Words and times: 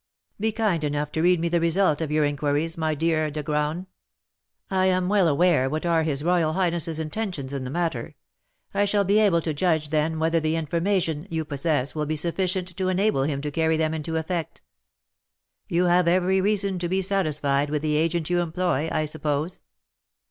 "Be 0.39 0.51
kind 0.51 0.83
enough 0.83 1.11
to 1.11 1.21
read 1.21 1.39
me 1.39 1.47
the 1.47 1.59
result 1.59 2.01
of 2.01 2.09
your 2.09 2.25
inquiries, 2.25 2.75
my 2.75 2.95
dear 2.95 3.29
De 3.29 3.43
Graün. 3.43 3.85
I 4.71 4.87
am 4.87 5.09
well 5.09 5.27
aware 5.27 5.69
what 5.69 5.85
are 5.85 6.01
his 6.01 6.23
royal 6.23 6.53
highness's 6.53 6.99
intentions 6.99 7.53
in 7.53 7.65
the 7.65 7.69
matter; 7.69 8.15
I 8.73 8.85
shall 8.85 9.03
be 9.03 9.19
able 9.19 9.41
to 9.43 9.53
judge 9.53 9.89
then 9.89 10.17
whether 10.17 10.39
the 10.39 10.55
information 10.55 11.27
you 11.29 11.45
possess 11.45 11.93
will 11.93 12.07
be 12.07 12.15
sufficient 12.15 12.75
to 12.77 12.87
enable 12.89 13.25
him 13.25 13.41
to 13.41 13.51
carry 13.51 13.77
them 13.77 13.93
into 13.93 14.17
effect. 14.17 14.63
You 15.67 15.83
have 15.85 16.07
every 16.07 16.41
reason 16.41 16.79
to 16.79 16.89
be 16.89 17.03
satisfied 17.03 17.69
with 17.69 17.83
the 17.83 17.95
agent 17.95 18.27
you 18.31 18.39
employ, 18.41 18.89
I 18.91 19.05
suppose?" 19.05 19.61